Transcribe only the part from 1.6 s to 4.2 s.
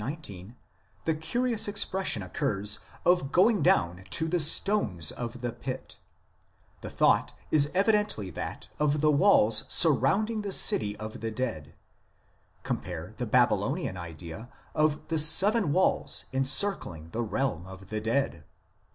expression occurs of going down